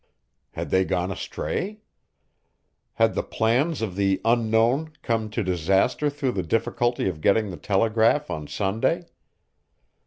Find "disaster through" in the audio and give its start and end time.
5.43-6.31